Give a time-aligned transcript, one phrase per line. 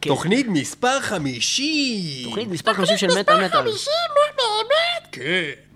[0.00, 3.70] כן, תוכנית מספר חמישים תוכנית מספר 50 של מטאל מטאל.
[5.12, 5.69] כן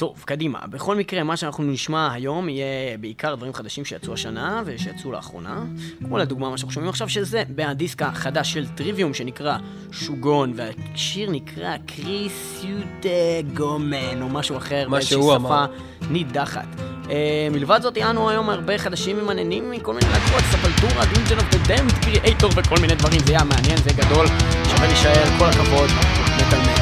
[0.00, 0.58] טוב, קדימה.
[0.70, 5.64] בכל מקרה, מה שאנחנו נשמע היום יהיה בעיקר דברים חדשים שיצאו השנה ושיצאו לאחרונה.
[6.04, 9.58] כמו לדוגמה מה שאנחנו שומעים עכשיו, שזה מהדיסק החדש של Trivium שנקרא
[9.92, 13.08] שוגון, והשיר נקרא Kirisute
[13.54, 15.66] Gomen, או משהו אחר, מה באיזושהי שפה אמר.
[16.10, 16.66] נידחת.
[17.04, 17.08] Uh,
[17.50, 21.92] מלבד זאת, יהיו היום הרבה חדשים ומעניינים מכל מיני להקות, Sepultura, Legion of the Damned,
[21.92, 24.26] Kreator וכל מיני דברים, זה יהיה מעניין, זה גדול,
[24.64, 25.90] שווה להישאר, כל הכבוד.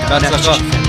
[0.08, 0.87] בהצלחה.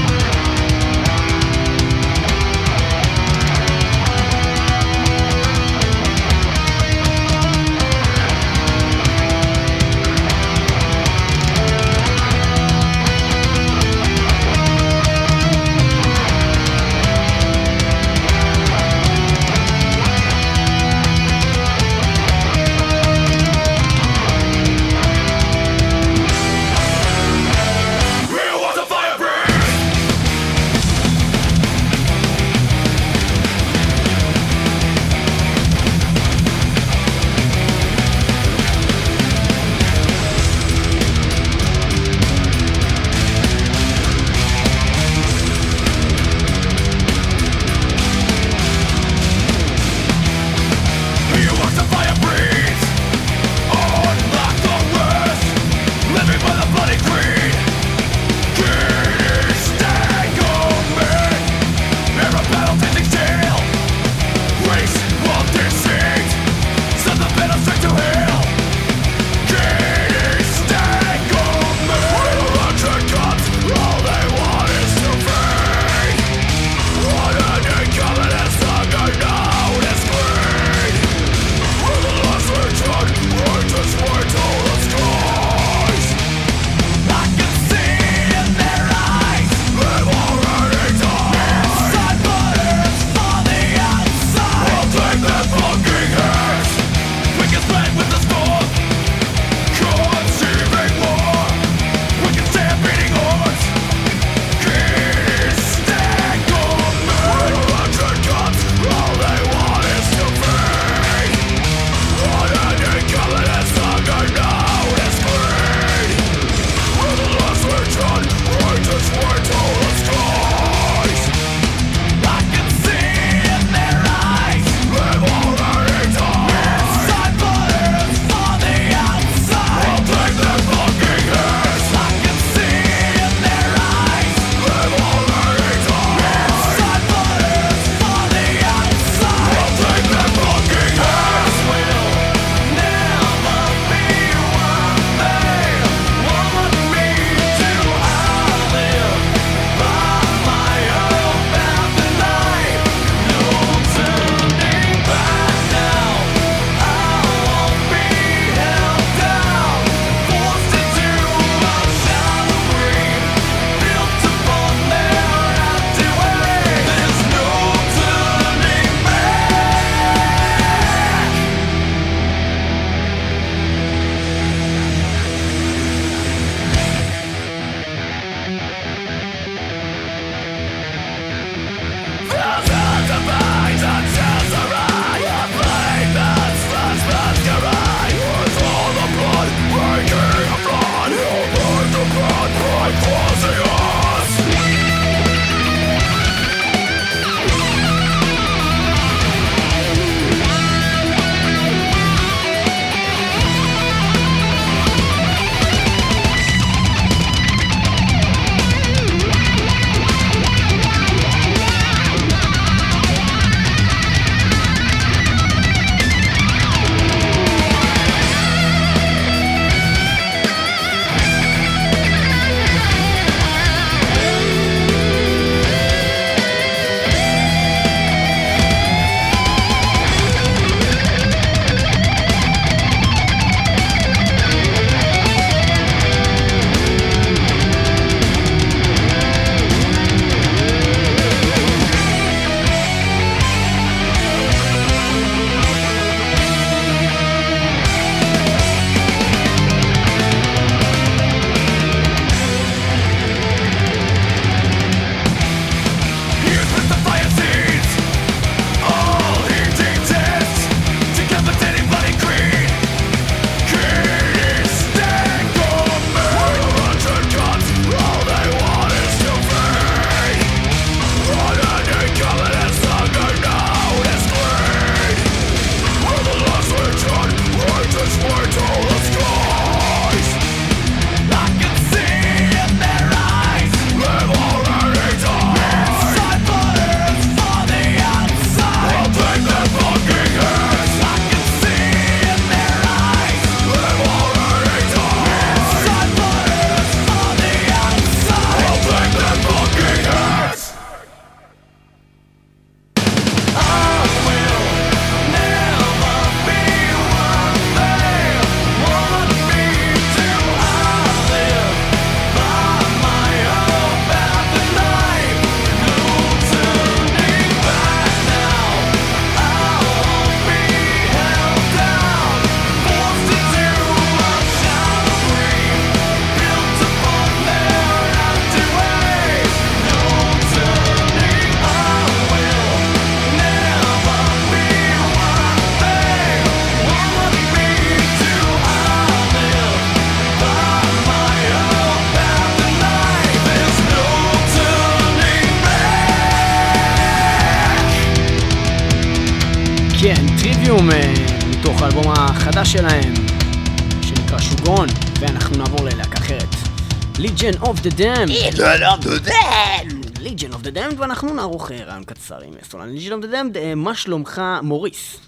[357.80, 358.56] Legion of the Damned.
[358.56, 360.00] שלום דודן!
[360.16, 363.58] Legion of the Damned, ואנחנו נערוך אה, רעיון קצר עם סולן Legion of the Damned.
[363.58, 365.20] אה, מה שלומך, מוריס?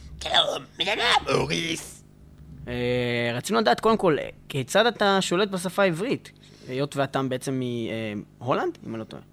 [1.33, 2.03] מוריס.
[2.68, 4.18] אה, רצינו לדעת קודם כל,
[4.50, 6.31] כיצד אתה שולט בשפה העברית?
[6.68, 7.62] היות ואתה בעצם
[8.39, 9.24] מהולנד, אם אני לא טועה.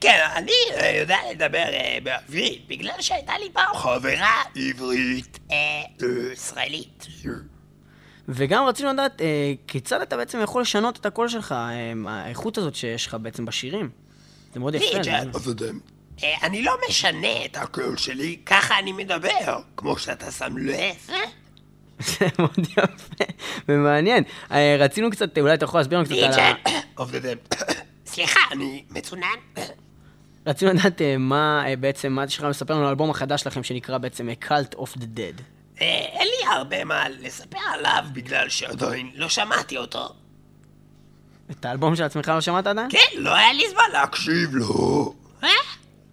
[0.00, 0.52] כן, אני
[1.00, 1.64] יודע לדבר
[2.02, 5.38] בעברית, בגלל שהייתה לי פעם חברה עברית
[6.32, 7.06] ישראלית.
[8.28, 12.74] וגם רצינו לדעת אה, כיצד אתה בעצם יכול לשנות את הקול שלך, אה, האיכות הזאת
[12.74, 13.90] שיש לך בעצם בשירים.
[14.54, 14.86] זה מאוד יפה.
[16.22, 21.10] אה, אני לא משנה את הקול שלי, ככה אני מדבר, כמו שאתה שם לב.
[22.18, 23.24] זה מאוד יפה
[23.68, 24.24] ומעניין.
[24.50, 26.52] אה, רצינו קצת, אולי אתה יכול להסביר לנו קצת על ה...
[28.06, 29.26] סליחה, אני מצונן.
[30.46, 33.98] רצינו לדעת אה, מה בעצם, מה יש לך לספר לנו על האלבום החדש שלכם שנקרא
[33.98, 35.57] בעצם Cult of the Dead.
[35.80, 40.08] אה, אין לי הרבה מה לספר עליו, בגלל שעדיין לא שמעתי אותו.
[41.50, 42.88] את האלבום של עצמך לא שמעת עדיין?
[42.90, 45.14] כן, לא היה לי זמן להקשיב לו.
[45.44, 45.48] אה?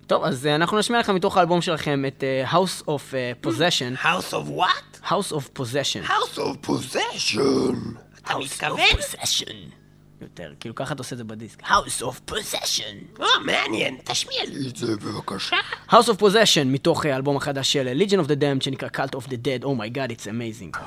[0.07, 4.03] טוב, אז אה, אנחנו נשמיע לכם מתוך האלבום שלכם את אה, House of אה, Possession.
[4.03, 5.05] House of what?
[5.09, 6.07] House of Possession.
[6.09, 7.75] House of Possession.
[8.21, 8.79] אתה House מתכוון?
[8.79, 9.84] of Possession.
[10.25, 11.61] יותר, כאילו ככה אתה עושה את זה בדיסק.
[11.63, 13.19] House of Possession.
[13.19, 15.55] או, מעניין, תשמיע לי את זה בבקשה.
[15.89, 19.15] House of Possession מתוך אה, האלבום החדש של אה, Legion of the Damned שנקרא Cult
[19.19, 19.63] of the Dead.
[19.63, 20.77] Oh my god, it's amazing.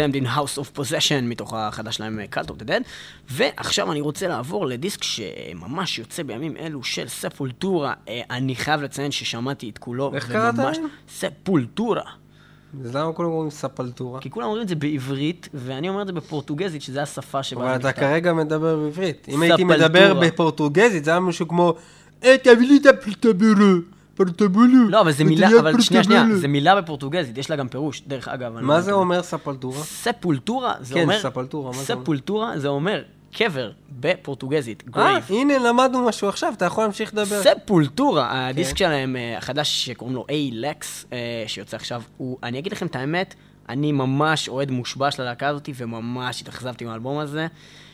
[0.00, 2.82] Damned in House of Possession, מתוך החדש שלהם Cult of the Dead.
[3.30, 7.94] ועכשיו אני רוצה לעבור לדיסק שממש יוצא בימים אלו של ספולטורה.
[8.08, 10.14] אה, אני חייב לציין ששמעתי את כולו.
[10.14, 10.86] איך קראת להם?
[11.08, 12.02] ספולטורה.
[12.84, 14.20] אז למה כולם אומרים ספלטורה?
[14.20, 17.70] כי כולם אומרים את זה בעברית, ואני אומר את זה בפורטוגזית, שזה השפה שבה אבל
[17.70, 18.00] זה אתה נכתב.
[18.00, 19.26] כרגע מדבר בעברית.
[19.28, 20.20] אם הייתי מדבר.
[20.20, 21.74] בפורטוגזית, זה היה משהו כמו...
[22.24, 23.76] אה, תביא לי את הפלטבולו.
[24.24, 24.88] פורטבולו.
[24.88, 26.24] לא, אבל זה מילה, אבל שנייה, שנייה.
[26.34, 28.52] זה מילה בפורטוגזית, יש לה גם פירוש, דרך אגב.
[28.52, 29.82] מה אומר זה אומר Sepultura?
[29.82, 31.18] Sepultura, זה כן, אומר...
[31.20, 32.02] Sepultura, מה זה אומר?
[32.02, 35.24] Sepultura זה אומר קבר בפורטוגזית, אה, grave.
[35.28, 37.42] הנה, למדנו משהו עכשיו, אתה יכול להמשיך לדבר.
[37.42, 38.76] Sepultura, הדיסק כן.
[38.76, 43.34] שלהם אה, החדש שקוראים לו A-Lex, אה, שיוצא עכשיו, הוא, אני אגיד לכם את האמת,
[43.68, 47.46] אני ממש אוהד מושבע של הלהקה הזאת, וממש התאכזבתי מהאלבום הזה.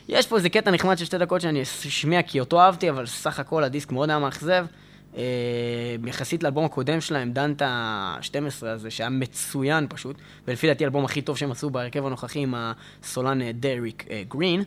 [0.09, 3.41] יש פה איזה קטע נחמד של שתי דקות שאני אשמיע כי אותו אהבתי, אבל סך
[3.41, 4.67] הכל הדיסק מאוד היה מאכזב.
[5.17, 5.23] אה,
[6.07, 10.17] יחסית לאלבום הקודם שלהם, דנטה 12 הזה, שהיה מצוין פשוט,
[10.49, 14.63] ולפי דעתי האלבום הכי טוב שהם עשו בהרכב הנוכחי עם הסולן אה, דריק אה, גרין.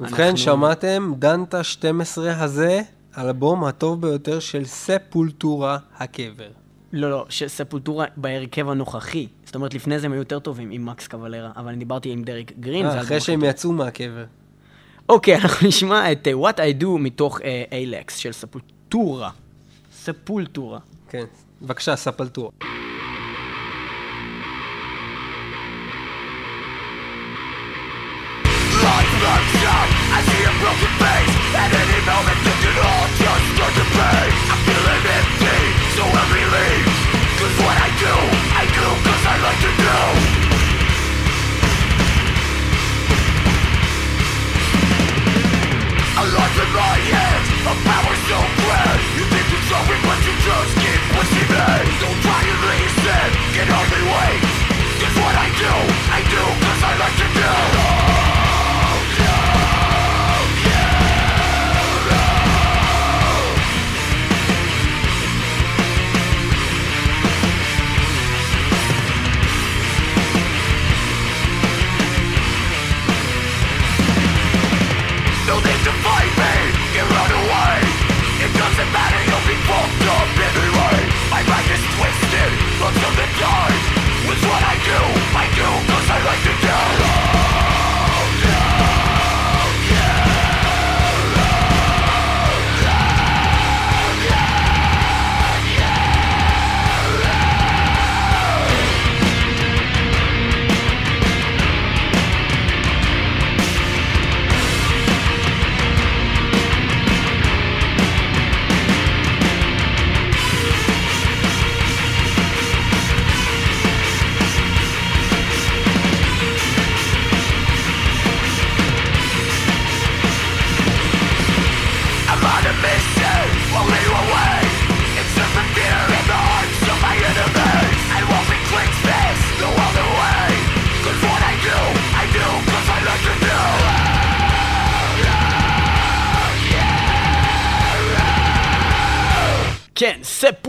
[0.00, 2.82] ובכן, אנחנו- שמעתם, דנטה 12 הזה,
[3.14, 6.48] האלבום הטוב ביותר של ספולטורה הקבר.
[6.92, 9.26] לא, לא, שספולטורה בהרכב הנוכחי.
[9.44, 12.24] זאת אומרת, לפני זה הם היו יותר טובים עם מקס קבלרה, אבל אני דיברתי עם
[12.24, 14.24] דריק גרין, אה, אחרי שהם יצאו מהקבר.
[15.08, 17.40] אוקיי, אנחנו נשמע את uh, What I Do מתוך
[17.72, 19.30] איילקס של ספולטורה.
[20.05, 20.79] ספולטורה.
[21.09, 21.25] כן.
[21.61, 22.51] בבקשה, ספלטורה.
[28.81, 33.45] Life looks up, I see a broken face At any moment it could all just
[33.53, 35.61] start to pay I'm feeling empty,
[35.95, 36.87] so let me leave
[37.39, 38.15] Cause what I do,
[38.61, 39.97] I do cause I like to do
[46.21, 48.64] A life in my hands, a power so grand You
[49.76, 51.68] showing but you just keep pushing me
[52.00, 54.40] Don't try and reason, can hardly wait
[55.00, 56.05] Cause what I do,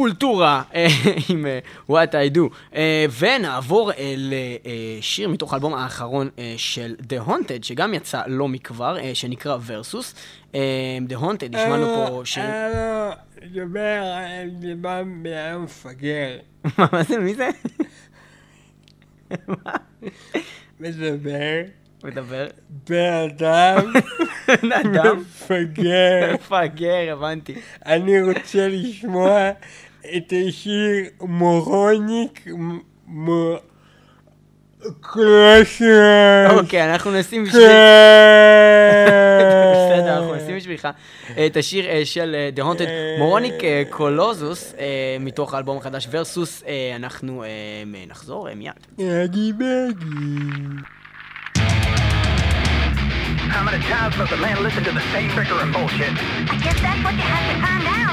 [0.08, 0.88] ספולטורה אה,
[1.30, 1.60] עם אה,
[1.90, 2.40] What I Do.
[2.76, 8.48] אה, ונעבור אל אה, אה, שיר מתוך האלבום האחרון של The Haunted, שגם יצא לא
[8.48, 10.16] מכבר, שנקרא ורסוס.
[10.56, 12.44] אה, The Haunted, השמענו פה שיר...
[13.54, 13.94] דבר,
[14.60, 16.38] דבר ביום מפגר.
[16.94, 17.18] מה זה?
[17.20, 17.50] מי זה?
[20.80, 21.62] מדבר,
[22.04, 22.48] מדבר.
[22.90, 23.94] בן אדם
[24.72, 25.20] אדם.
[25.20, 26.34] מפגר.
[26.34, 27.56] מפגר, הבנתי.
[27.86, 29.52] אני רוצה לשמוע
[30.18, 32.48] את השיר מורוניק
[33.08, 33.28] מ...
[35.02, 36.60] קלאסר.
[36.60, 37.62] אוקיי, אנחנו נשים בשביל...
[39.74, 40.88] בסדר, אנחנו נשים בשבילך
[41.46, 46.64] את השיר אה, של אה, The Haunted מורוניק אה, קולוזוס, אה, מתוך האלבום החדש ורסוס.
[46.68, 47.50] אה, אנחנו אה,
[48.08, 48.74] נחזור אה, מיד.
[49.24, 50.82] אגי בגי.
[53.50, 56.14] How many times must a man listen to the same trickery and bullshit?
[56.54, 57.97] I guess that's what you have to find out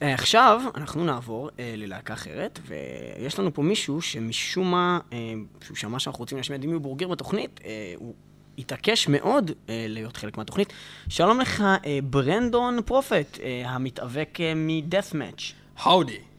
[0.00, 5.18] עכשיו אנחנו נעבור אה, ללהקה אחרת, ויש לנו פה מישהו שמשום מה, אה,
[5.64, 8.14] שהוא שמע שאנחנו רוצים להשמיע דימי בורגר בתוכנית, אה, הוא
[8.58, 10.72] התעקש מאוד אה, להיות חלק מהתוכנית.
[11.08, 15.52] שלום לך, אה, ברנדון פרופט, אה, המתאבק מ-Death Match.
[15.82, 16.30] Howdy.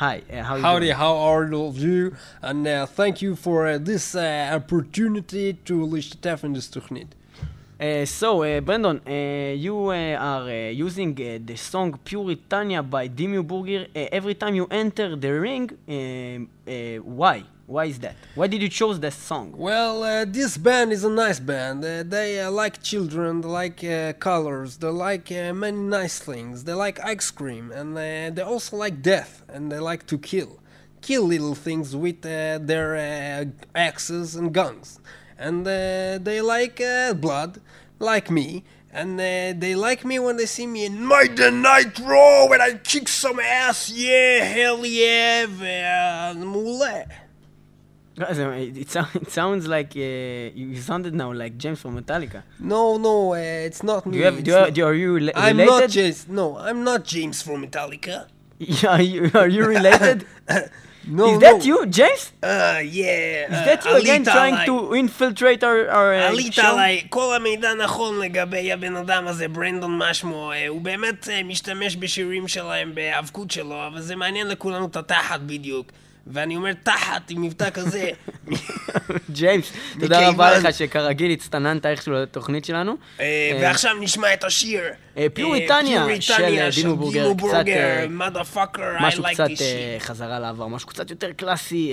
[0.00, 0.96] היי, uh, how Howdy, doing?
[0.96, 2.14] how are you?
[2.42, 7.14] And uh, thank you for uh, this uh, opportunity to להשתתף in this תוכנית.
[7.78, 14.08] Uh, so, uh, Brandon, uh, you are using the song Puritania by Dimmu Burger uh,
[14.10, 15.68] every time you enter the ring.
[17.04, 17.44] Why?
[17.66, 18.16] Why is that?
[18.34, 19.52] Why did you choose that song?
[19.54, 21.84] Well, uh, this band is a nice band.
[21.84, 26.64] Uh, they uh, like children, they like colors, they like many nice things.
[26.64, 30.60] They like ice cream, and they also like death, and they like to kill.
[31.02, 34.98] Kill little things with their axes and guns
[35.38, 37.60] and uh, they like uh, blood,
[37.98, 42.46] like me, and uh, they like me when they see me in Monday Night Raw
[42.46, 46.82] when I kick some ass, yeah, hell yeah, mule.
[48.18, 50.00] It, it sounds like uh,
[50.54, 52.42] you sounded now like James from Metallica.
[52.58, 54.12] No, no, uh, it's not me.
[54.12, 55.38] Do you have, do you, are you related?
[55.38, 56.26] I'm not James.
[56.26, 58.28] No, I'm not James from Metallica.
[58.58, 60.26] Yeah, are you, are you related?
[61.06, 61.64] No, is that no.
[61.64, 62.32] you, James?
[62.42, 63.46] Uh, yeah.
[63.54, 66.66] Is that you again trying to infiltrate our, our uh, עלית show?
[66.66, 71.96] עליי, כל המידע נכון לגבי הבן אדם הזה, ברנדון משמו, אה, הוא באמת אה, משתמש
[71.96, 75.86] בשירים שלהם בהיאבקות שלו, אבל זה מעניין לכולנו את התחת בדיוק.
[76.26, 78.10] ואני אומר תחת עם מבטא כזה.
[79.30, 82.96] ג'יימס, תודה רבה לך שכרגיל הצטננת איכשהו לתוכנית שלנו.
[83.20, 84.82] אה, אה, ועכשיו נשמע את השיר.
[85.16, 86.96] אה, פיוריטניה של, דימו
[87.34, 88.06] בורגר,
[88.42, 89.48] קצת, משהו קצת.
[89.98, 91.92] חזרה לעבר, משהו קצת יותר קלאסי,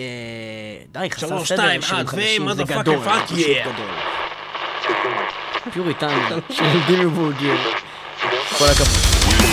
[0.92, 3.40] די, חסר שלוש, סדר, אחד, חדשים, זה גדול, פשוט.
[3.62, 3.92] גדול.
[5.74, 7.56] פיוריטניה של דימו בורגר,
[8.58, 9.44] כל הכבוד.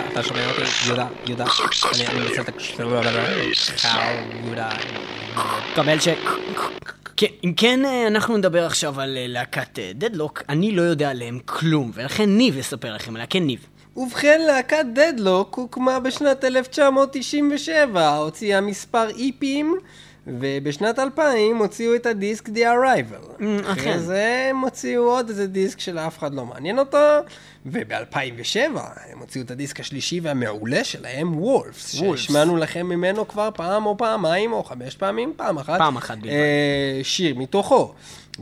[0.00, 0.62] יהודה, אתה שומע אותי?
[0.86, 1.44] יהודה, יהודה,
[1.94, 2.82] אני מנסה את הקשר,
[4.44, 4.70] יהודה.
[5.74, 6.08] קבל ש...
[7.16, 11.38] כן, אם כן, אה, אנחנו נדבר עכשיו על אה, להקת דדלוק, אני לא יודע עליהם
[11.44, 13.66] כלום, ולכן ניב יספר לכם עליה, כן ניב.
[13.96, 19.76] ובכן, להקת דדלוק הוקמה בשנת 1997, הוציאה מספר איפים,
[20.26, 23.34] ובשנת 2000 הוציאו את הדיסק The Arrival.
[23.34, 23.70] אכן.
[23.70, 26.98] אחרי זה הם הוציאו עוד איזה דיסק שלאף אחד לא מעניין אותו,
[27.66, 28.78] וב-2007
[29.12, 31.94] הם הוציאו את הדיסק השלישי והמעולה שלהם, וולפס.
[31.94, 35.78] שהשמענו לכם ממנו כבר פעם או פעמיים או חמש פעמים, פעם אחת.
[35.78, 36.32] פעם אחת בלבד.
[36.32, 37.94] אה, שיר מתוכו.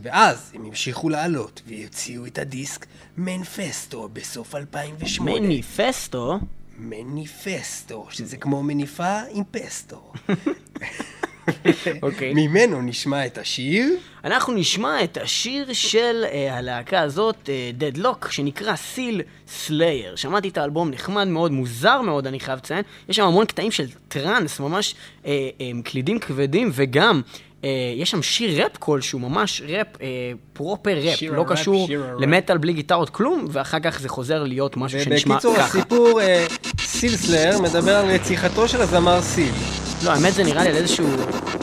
[0.03, 2.87] ואז הם המשיכו לעלות והוציאו את הדיסק
[3.19, 5.41] מנפסטו בסוף 2008.
[5.41, 6.39] מניפסטו,
[6.79, 10.13] מניפסטו, שזה כמו מניפה עם פסטו.
[12.03, 12.33] אוקיי.
[12.35, 13.97] ממנו נשמע את השיר.
[14.25, 20.17] אנחנו נשמע את השיר של אה, הלהקה הזאת, Deadlock, שנקרא Seal Slayer.
[20.17, 22.83] שמעתי את האלבום נחמד מאוד, מוזר מאוד, אני חייב לציין.
[23.09, 24.95] יש שם המון קטעים של טראנס, ממש
[25.27, 27.23] אה, אה, קלידים כבדים, וגם...
[27.65, 30.07] אה, יש שם שיר ראפ כלשהו, ממש ראפ, אה,
[30.53, 31.89] proper rap, לא הראפ, קשור.
[32.19, 35.65] למטאל בלי גיטרות כלום, ואחר כך זה חוזר להיות משהו שנשמע ככה.
[35.65, 36.47] הסיפור אה,
[36.81, 39.78] Seal Slayer מדבר על רציחתו של הזמר סיל.
[40.03, 41.07] לא, האמת זה נראה לי על איזשהו,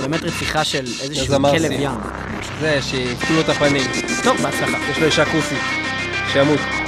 [0.02, 1.72] באמת רציחה של איזשהו כלב.
[1.72, 1.92] ים.
[2.62, 3.92] זה, שהפתו לו את הפנים.
[4.24, 4.78] טוב, בהצלחה.
[4.92, 5.60] יש לו אישה כוסית.
[6.34, 6.85] שימות.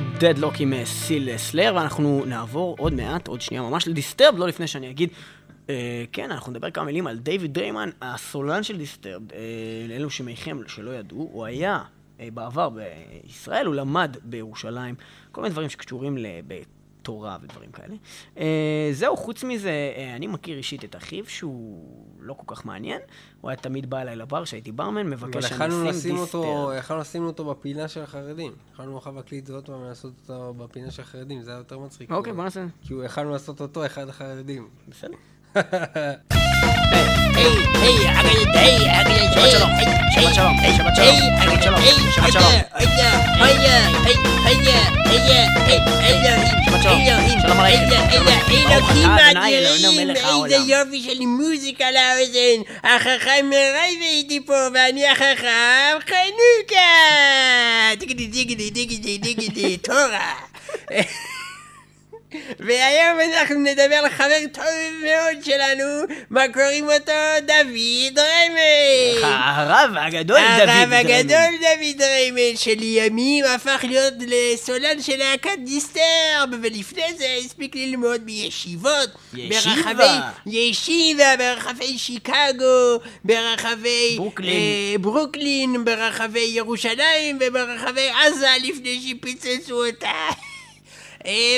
[0.00, 4.48] Deadlock עם אה, Seal Slayer, ואנחנו נעבור עוד מעט, עוד שנייה ממש ל Disturbed, לא
[4.48, 5.08] לפני שאני אגיד.
[5.70, 9.38] אה, כן, אנחנו נדבר כמה מילים על דיוויד דריימן, הסולן של Disturbed, אה,
[9.88, 11.82] לאלו שמכם שלא ידעו, הוא היה
[12.20, 14.94] אה, בעבר בישראל, הוא למד בירושלים,
[15.32, 16.26] כל מיני דברים שקשורים ל...
[17.04, 17.94] תורה ודברים כאלה.
[18.38, 23.00] אה, זהו, חוץ מזה, אה, אני מכיר אישית את אחיו, שהוא לא כל כך מעניין.
[23.40, 26.78] הוא היה תמיד בא אליי לבר כשהייתי ברמן, מבקש שאני אשים לשים אותו, Disturbed.
[26.78, 28.52] יכלנו לשים אותו בפינה של החרדים.
[28.72, 32.10] יכלנו אחר להקליט זה עוד פעם ולעשות אותו בפינה של החרדים, זה היה יותר מצחיק.
[32.12, 32.66] אוקיי, בוא נעשה.
[32.82, 34.68] כי יכלנו לעשות אותו אחד החרדים.
[34.88, 35.16] בסדר.
[48.70, 50.10] אלוקים אדירים,
[50.44, 52.62] איזה יופי של מוזיק על האוזן.
[52.84, 56.84] החכם מרייב איתי פה, ואני החכם חנוכה.
[57.98, 60.34] דיגדי דיגדי דיגדי דיגדי, תורה.
[62.60, 64.64] והיום אנחנו נדבר על חבר טוב
[65.02, 65.84] מאוד שלנו,
[66.30, 67.12] מה קוראים אותו?
[67.46, 69.22] דוד דריימן.
[69.22, 70.68] הרב הגדול דוד.
[70.68, 70.92] הרב דריימן.
[70.92, 79.08] הגדול דוד דריימן שלימים הפך להיות לסולן של להקת Disturbed ולפני זה הספיק ללמוד בישיבות
[79.34, 79.92] ישיבה.
[79.92, 84.50] ברחבי ישיבה ברחבי שיקגו ברחבי ברוקלין.
[84.50, 90.10] אה, ברוקלין ברחבי ירושלים וברחבי עזה לפני שפיצצו אותה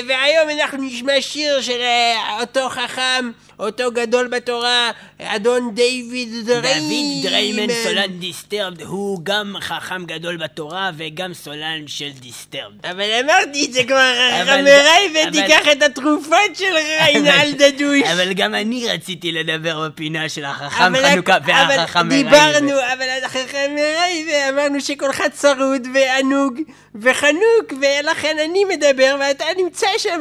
[0.07, 7.21] והיום אנחנו נשמע שיר של אה, אותו חכם, אותו גדול בתורה, אדון דיוויד דריימן.
[7.23, 12.85] דוד דריימן סולן Disturbed הוא גם חכם גדול בתורה וגם סולן של Disturbed.
[12.85, 18.01] אבל אמרתי את זה כבר, חבריי, אבל- ותיקח את התרופות של ריינלד הדוש.
[18.13, 22.29] אבל גם אני רציתי לדבר בפינה של החכם חנוכה והחכם מרייבן.
[22.29, 26.53] דיברנו, אבל החכם מרייבן, אמרנו שכולך צרוד וענוג
[26.95, 30.19] וחנוק, ולכן אני מדבר ואתה נמצא שם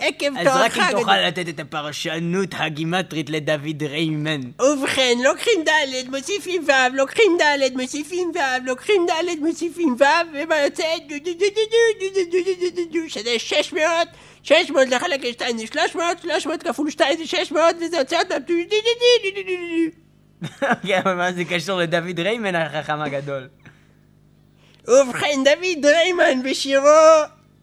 [0.00, 0.46] עקב תוארך.
[0.46, 4.40] אז רק אם תוכל לתת את הפרשנות הגימטרית לדוד ריימן.
[4.60, 10.04] ובכן, לוקחים ד', מוסיפים ו', לוקחים ד', מוסיפים ו', לוקחים ד', מוסיפים ו',
[10.34, 10.84] ומה יוצא?
[13.08, 13.84] שזה 600,
[14.42, 18.42] 600 לחלק ל-2 זה 300, 300 כפול 2 זה 600, וזה יוצא עוד פעם.
[20.86, 23.48] כן, אבל מה זה קשור לדוד ריימן החכם הגדול?
[24.88, 26.86] ובכן, דוד ריימן בשירו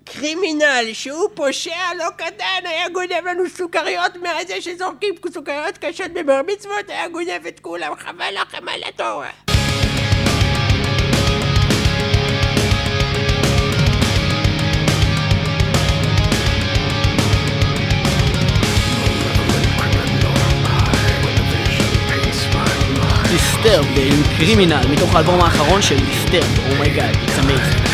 [0.06, 6.90] קרימינל, שהוא פושע לא קטן, היה גונב לנו סוכריות מהזה שזורקים סוכריות קשות בבר מצוות,
[6.90, 9.30] היה גונב את כולם, חבל לכם על התורה.
[23.32, 27.85] Disturbed עם Criminal מתוך האלבום האחרון של Disturbed, oh my god, it's amazing.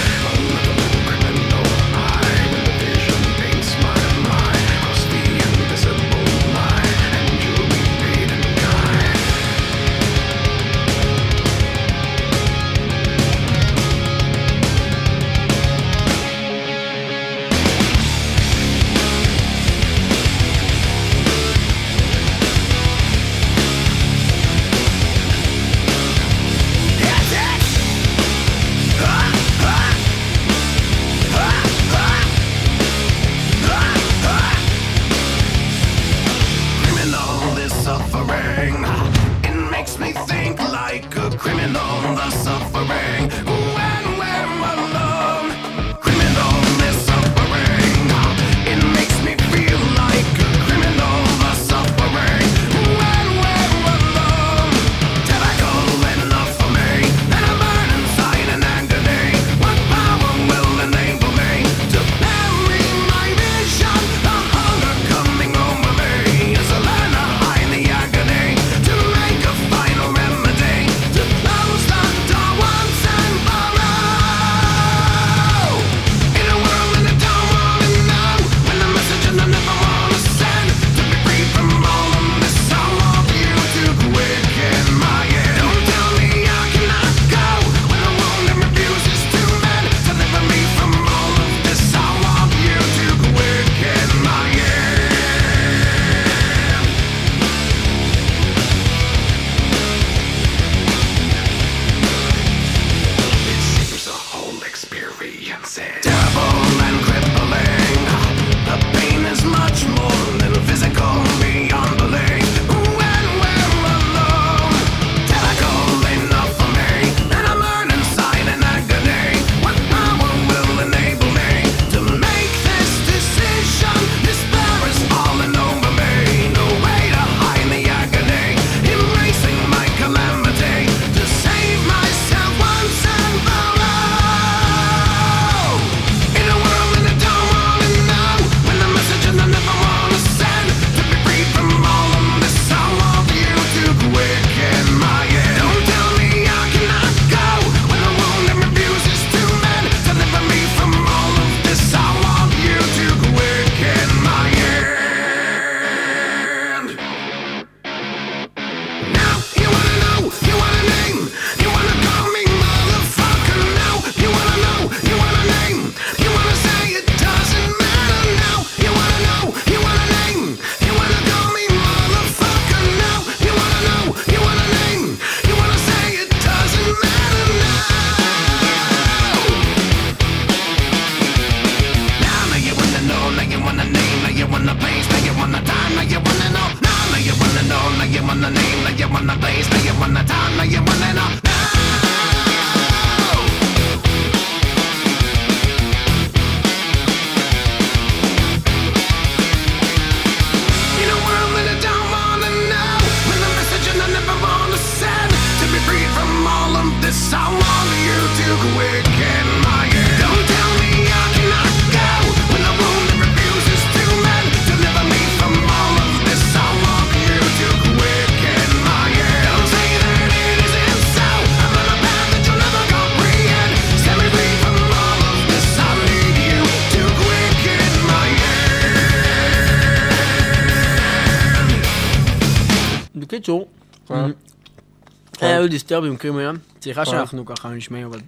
[235.72, 236.56] היה לנו דיסטרבים קרים היום.
[236.82, 238.20] סליחה שאנחנו ככה נשמעים, אבל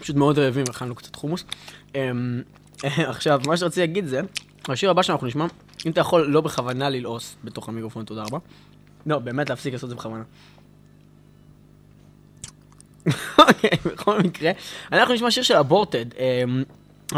[0.00, 1.44] פשוט מאוד רעבים, אכלנו קצת חומוס.
[1.94, 2.42] אמ,
[3.12, 4.20] עכשיו, מה שרציתי להגיד זה,
[4.68, 5.46] השיר הבא שאנחנו נשמע,
[5.86, 8.38] אם אתה יכול לא בכוונה ללעוס בתוך המיקרופון, תודה רבה.
[9.06, 10.22] לא, באמת להפסיק לעשות את זה בכוונה.
[13.38, 14.50] אוקיי, בכל מקרה,
[14.92, 16.06] אנחנו נשמע שיר של אבורטד.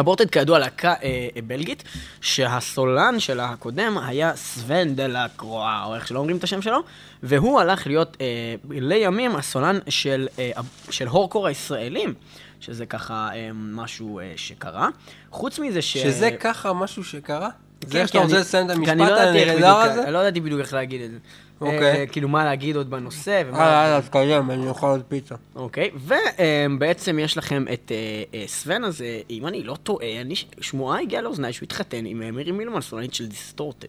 [0.01, 1.84] אבורטד כידוע להקה אה, אה, בלגית,
[2.20, 6.78] שהסולן שלה הקודם היה סוון דה קרואה, או איך שלא אומרים את השם שלו,
[7.22, 8.26] והוא הלך להיות אה,
[8.70, 10.51] לימים הסולן של, אה,
[10.90, 12.14] של הורקור הישראלים,
[12.61, 14.88] שזה ככה אה, משהו אה, שקרה.
[15.30, 15.97] חוץ מזה ש...
[15.97, 17.49] שזה ככה משהו שקרה?
[17.80, 20.05] כן, זה כי שאתה רוצה לסיים את המשפט לא הנהדר הזה?
[20.05, 21.18] אני לא ידעתי בדיוק איך להגיד את זה.
[21.67, 22.01] אוקיי.
[22.01, 23.43] אה, כאילו, מה להגיד עוד בנושא.
[23.53, 25.35] יאללה, אז קיים, אני אוכל עוד פיצה.
[25.57, 31.01] אוקיי, ובעצם יש לכם את אה, אה, סוון הזה, אם אני לא טועה, אני, שמועה
[31.01, 33.89] הגיעה לאוזניי שהוא התחתן עם אה, מירי מילמן, סולנית של דיסטורטד.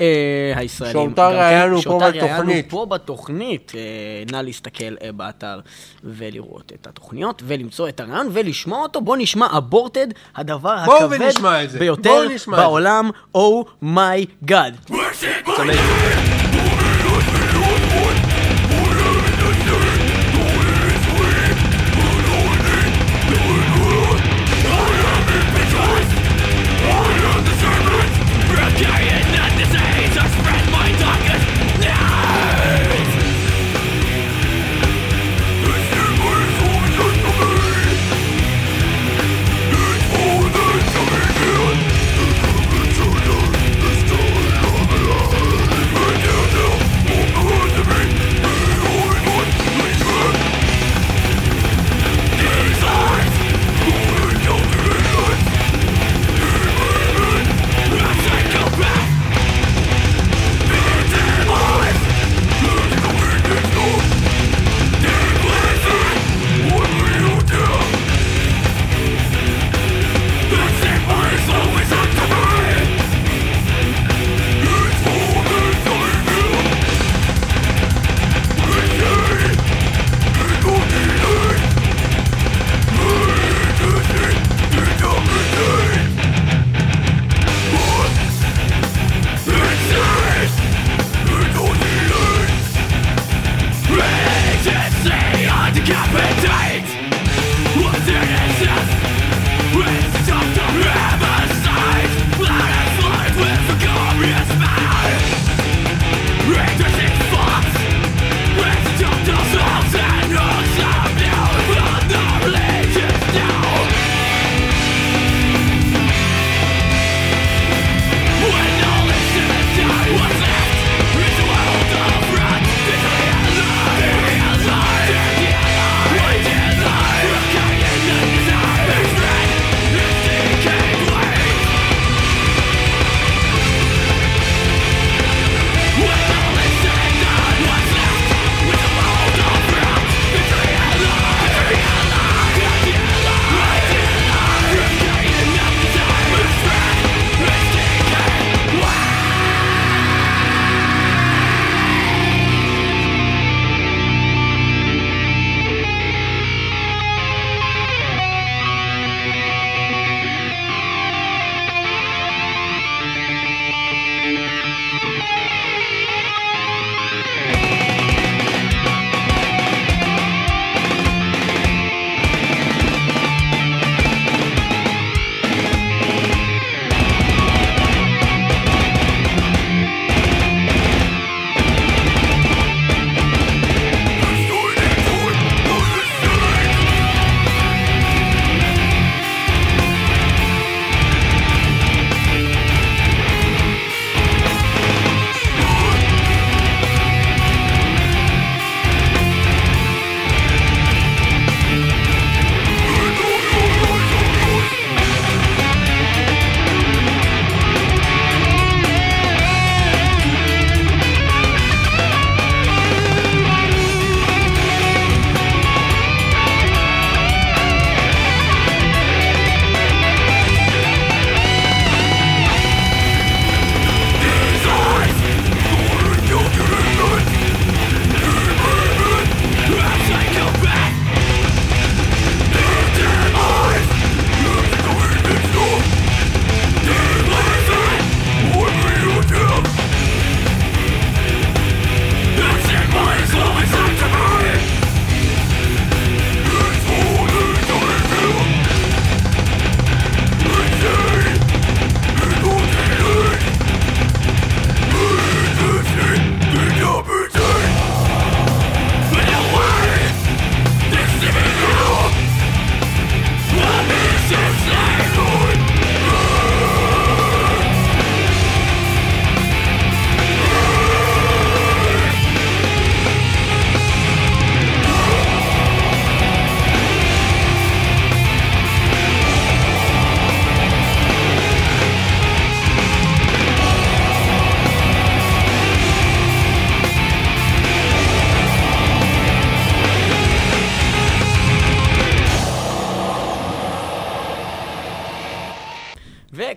[0.00, 1.08] אה, הישראלים.
[1.08, 2.70] שאותה גם ראיינו כן, פה שאותה ראיינו בתוכנית.
[2.70, 3.72] פה בתוכנית.
[3.74, 3.80] אה,
[4.32, 5.60] נא להסתכל אה, באתר
[6.04, 9.00] ולראות את התוכניות, ולמצוא את הרעיון ולשמוע אותו.
[9.00, 10.06] בואו נשמע אבורטד,
[10.36, 11.78] הדבר בואו הכבד ונשמע את זה.
[11.78, 12.66] ביותר בואו נשמע את זה.
[12.66, 13.38] בעולם, Oh
[13.82, 14.76] אומי גאד.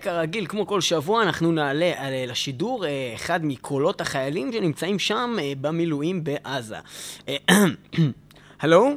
[0.06, 5.52] וכרגיל, כמו כל שבוע, אנחנו נעלה על- לשידור אה, אחד מקולות החיילים שנמצאים שם אה,
[5.60, 6.76] במילואים בעזה.
[7.28, 7.36] אה,
[8.60, 8.90] הלו?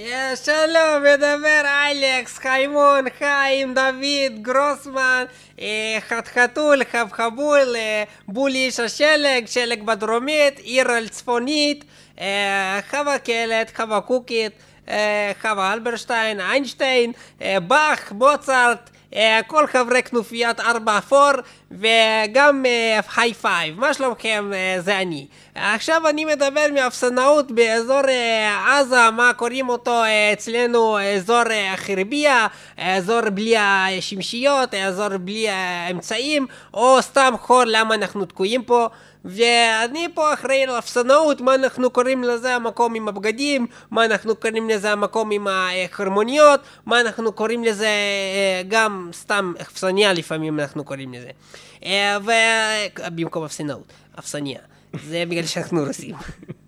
[0.00, 5.24] אה, שלום, מדבר אלכס, חיימון, חיים, דוד, גרוסמן,
[5.60, 11.84] אה, חתחתול, חבחבול, אה, בולי איש השלג, שלג בדרומית, עיר על צפונית,
[12.20, 14.52] אה, חווה קלט, חווה קוקית,
[14.88, 17.12] אה, חווה אלברשטיין, איינשטיין,
[17.42, 18.93] אה, באך, מוצרט, אה,
[19.46, 21.30] כל חברי כנופיית ארבע אפור
[21.78, 22.64] וגם
[23.16, 24.50] היי פייב, מה שלומכם?
[24.54, 25.26] אה, זה אני.
[25.54, 32.46] עכשיו אני מדבר מאפסנאות באזור אה, עזה, מה קוראים אותו אה, אצלנו אזור אה, חרביה,
[32.76, 38.88] אזור בלי השמשיות, אזור בלי האמצעים, או סתם חור למה אנחנו תקועים פה.
[39.24, 44.70] ואני פה אחראי על אפסנאות, מה אנחנו קוראים לזה המקום עם הבגדים, מה אנחנו קוראים
[44.70, 47.88] לזה המקום עם החרמוניות, מה אנחנו קוראים לזה
[48.68, 51.30] גם סתם אפסניה לפעמים אנחנו קוראים לזה.
[51.84, 52.30] אה, ו...
[53.14, 54.60] במקום אפסנאות, אפסניה.
[55.06, 56.14] זה בגלל שאנחנו רוסים.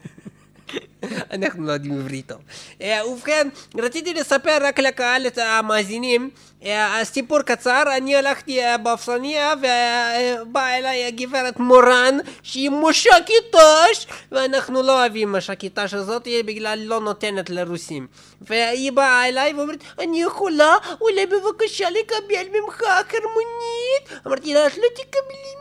[1.34, 2.38] אנחנו לא יודעים עברית טוב.
[2.82, 3.48] אה, ובכן,
[3.78, 6.30] רציתי לספר רק לקהל המאזינים
[6.64, 14.82] אה, סיפור קצר, אני הלכתי אה, באפסניה ובאה אליי הגברת מורן שהיא מש"קית ת"ש ואנחנו
[14.82, 18.06] לא אוהבים מש"קית ת"ש הזאת בגלל לא נותנת לרוסים
[18.40, 22.76] והיא באה אליי ואומרת אני יכולה אולי בבקשה לקבל ממך
[23.10, 24.26] חרמונית?
[24.26, 25.52] אמרתי לה את לא תקבלי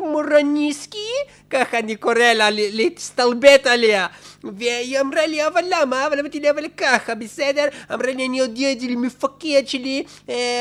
[0.00, 1.08] מורניסקי
[1.50, 4.06] ככה אני קורא לה ל- להסתלבט עליה
[4.44, 6.06] והיא אמרה לי אבל למה?
[6.06, 7.64] אבל אמרתי לה אבל ככה בסדר?
[7.94, 10.04] אמרה לי אני אודיע את זה למפקד שלי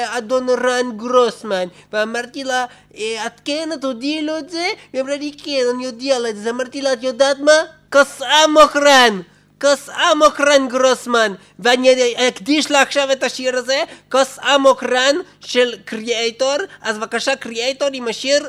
[0.06, 2.66] אדון רן גרוסמן ואמרתי לה
[2.96, 4.68] את כן את הודיעי לו את זה?
[4.94, 7.52] היא אמרה לי כן אני אודיע לה את זה אמרתי לה את יודעת מה?
[7.92, 14.40] כוס אמו קרן כוס אמו קרן גרוסמן ואני אקדיש לה עכשיו את השיר הזה כוס
[14.56, 16.56] Amok Run של Kreator.
[16.82, 18.48] אז בבקשה Kreator עם השיר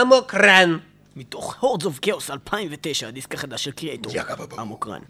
[0.00, 0.78] Amok Run
[1.16, 4.12] מתוך Hordes of Chaos 2009, הדיסק החדש של Kreator,
[4.56, 5.00] Amok Run.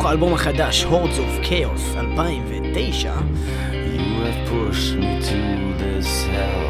[0.00, 3.22] מתוך האלבום החדש, הורדס אוף כאוס 2009,
[3.96, 5.40] You have pushed me to
[5.82, 6.68] this hell.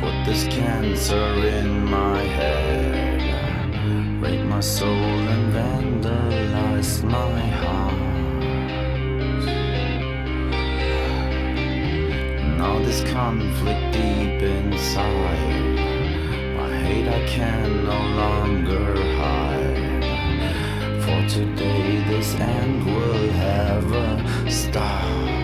[0.00, 1.28] Put this cancer
[1.58, 3.20] in my head.
[4.22, 8.00] Rape my soul and vandalize my heart.
[12.60, 15.76] Now this conflict deep inside.
[16.58, 18.86] My hate I can no longer
[19.20, 19.67] hide.
[21.09, 25.38] For today this end will have a start.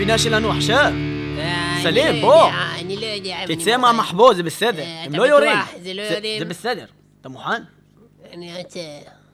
[0.00, 0.14] מוכן?
[0.14, 0.92] הפינה שלנו עכשיו.
[1.38, 2.44] אה, סלים, אני לא בוא.
[2.44, 3.36] יודע, אני לא יודע.
[3.44, 4.82] אבל תצא אני מהמחבוא, זה בסדר.
[4.82, 5.52] אה, הם אתה לא יורים.
[5.52, 5.82] בטוח?
[5.82, 6.38] זה לא יורים?
[6.38, 6.84] זה בסדר.
[7.20, 7.62] אתה מוכן?
[8.32, 8.80] אני רוצה...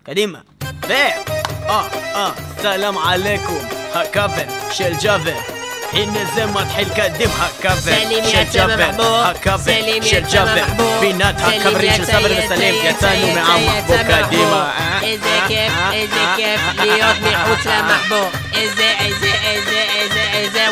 [0.02, 0.38] קדימה.
[0.88, 0.92] ו...
[0.92, 3.64] אה, אה, סלאם עליכום,
[3.94, 5.38] הכבל של ג'אבר.
[5.92, 8.76] הנה זה מתחיל קדימה, הכבל סלים של יצא ג'אבר.
[8.76, 10.64] מהמחבוא, הכבל סלים של יצא ג'אבר.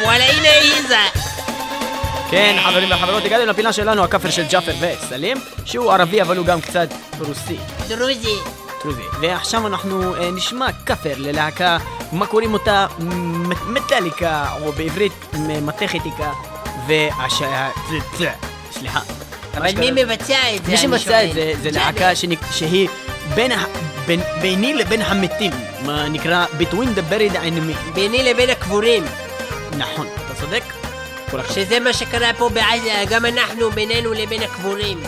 [0.05, 0.96] וואלה, הנה היא זה.
[2.30, 6.61] כן, חברים וחברות, הגענו לפינה שלנו, הכאפר של ג'אפר וסלים, שהוא ערבי אבל הוא גם
[6.61, 6.88] קצת
[7.20, 7.57] רוסי.
[7.88, 8.36] דרוזי.
[8.84, 9.02] דרוזי.
[9.20, 11.78] ועכשיו אנחנו אה, נשמע כאפר ללהקה,
[12.12, 12.86] מה קוראים אותה?
[13.66, 15.12] מטאליקה, או בעברית
[15.62, 16.32] מתכתיקה,
[16.86, 17.42] והש...
[17.88, 18.22] צ- צ-
[18.78, 19.00] סליחה.
[19.57, 20.70] אבל מי מבצע את זה?
[20.72, 21.24] מי שמבצע.
[21.24, 21.70] את זה, זה.
[21.70, 22.11] להקה
[22.52, 22.88] שהיא
[23.34, 23.64] בין ה-
[24.07, 25.52] בין- ביני לבין המתים,
[25.84, 27.94] מה נקרא Between the buried me.
[27.94, 29.05] ביני לבין הקבורים.
[29.79, 30.62] נכון, אתה צודק?
[31.55, 35.01] שזה מה שקרה פה בעזה, גם אנחנו בינינו לבין הקבורים.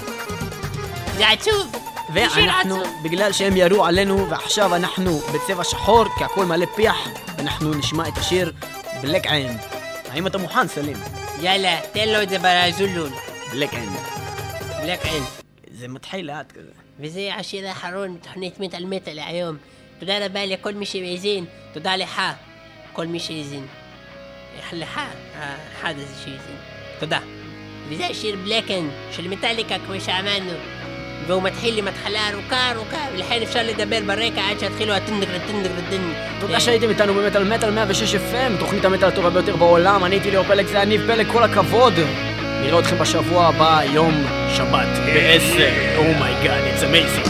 [1.16, 1.72] זה עצוב.
[2.12, 2.82] ואנחנו.
[3.02, 7.08] בגלל שהם ירו עלינו, ועכשיו אנחנו בצבע שחור, כי הכל מלא פיח,
[7.38, 8.52] אנחנו נשמע את השיר
[9.02, 9.58] בלק עין.
[10.10, 10.96] האם אתה מוכן, סלים?
[11.40, 13.10] יאללה, תן לו את זה בזולול.
[13.52, 13.90] בלק עין.
[14.82, 15.22] בלק עין.
[15.70, 16.70] זה מתחיל לאט כזה.
[17.00, 19.56] וזה השיר האחרון בתוכנית מטאל מטאל להיום.
[19.98, 22.22] תודה רבה לכל מי שהאזין, תודה לך,
[22.92, 23.66] כל מי שהאזין.
[24.62, 26.56] האחד הזה שהאזין.
[26.98, 27.18] תודה.
[27.88, 30.52] וזה השיר בלקן של מטאליקה, כמו שאמרנו.
[31.26, 35.98] והוא מתחיל עם התחלה ארוכה ארוכה, ולכן אפשר לדבר ברקע עד שיתחילו הטנדר טנדר טנדר.
[36.40, 40.44] תודה שהייתם איתנו במטאל מטאל 106 FM, תוכנית המטאל הטובה ביותר בעולם, אני הייתי ליאור
[40.44, 41.94] פלג, זה יניב פלג, כל הכבוד.
[42.62, 44.24] נראה אתכם בשבוע הבא, יום
[44.56, 45.72] שבת, בעשר.
[45.96, 47.26] אומייגאד, it's amazing.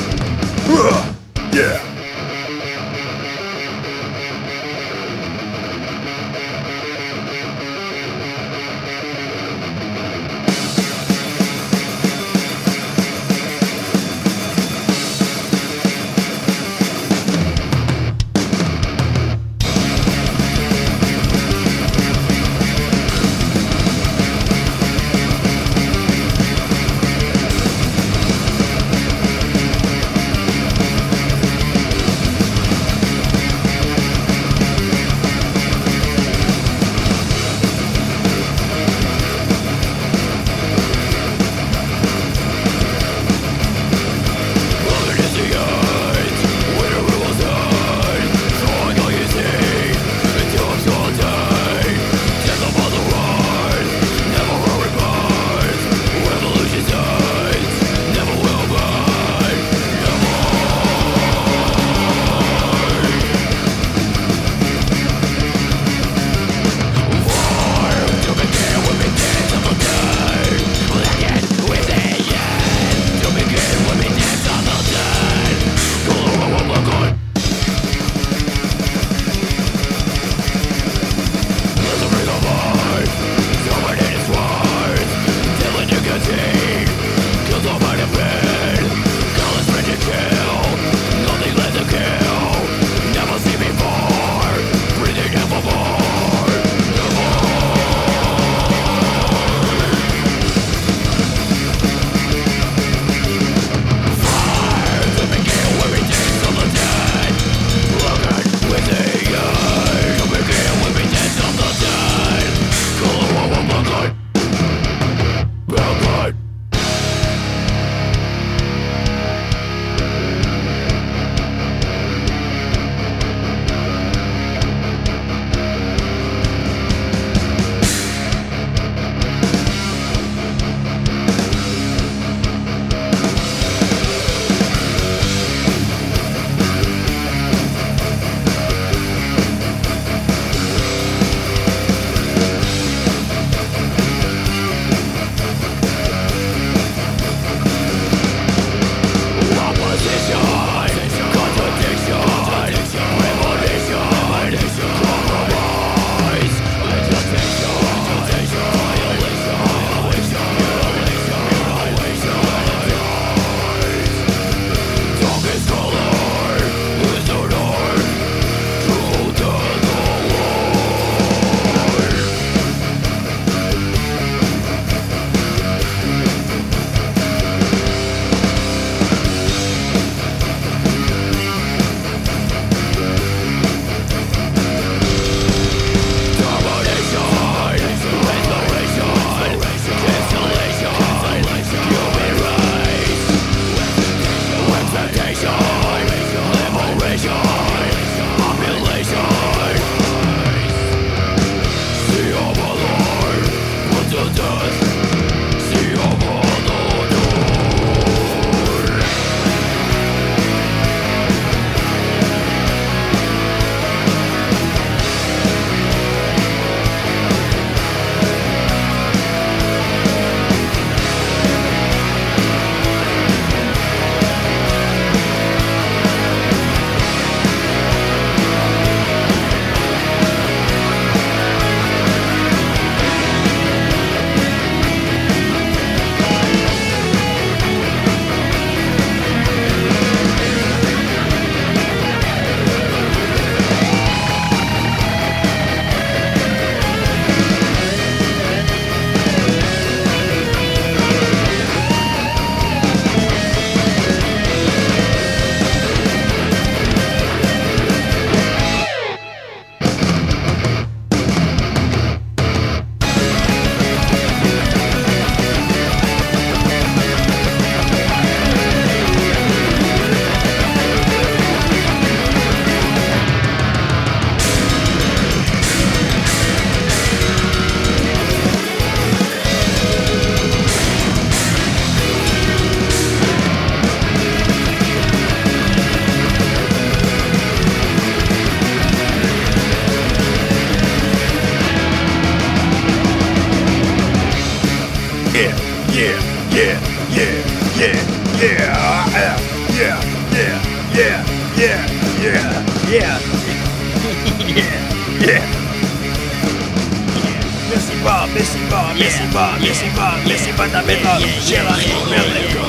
[309.36, 312.65] pan, laissez pas, laissez pas ta bétonne J'ai la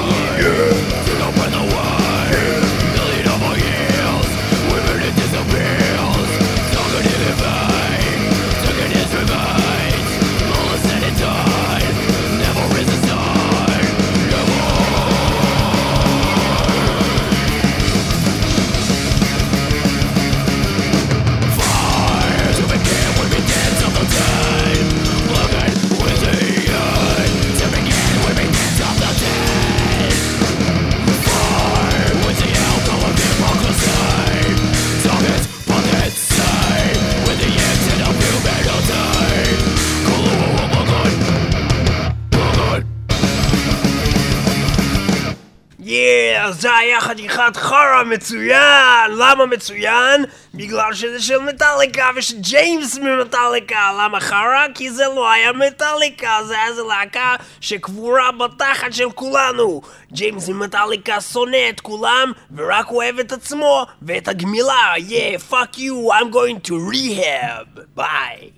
[47.48, 49.12] חתיכת חרא מצוין!
[49.18, 50.26] למה מצוין?
[50.54, 53.92] בגלל שזה של מטאליקה ושל ג'יימס ממטאליקה.
[54.00, 54.68] למה חרא?
[54.76, 59.82] כי זה לא היה מטאליקה, זה היה איזה להקה שקבורה בתחת של כולנו.
[60.12, 64.94] ג'יימס ממטאליקה שונא את כולם, ורק אוהב את עצמו ואת הגמילה.
[64.98, 67.80] Yeah, fuck you, I'm going to rehab.
[67.96, 68.52] ביי.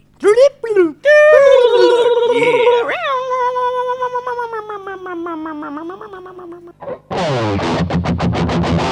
[7.12, 8.39] Yeah.
[8.50, 8.89] Thank you.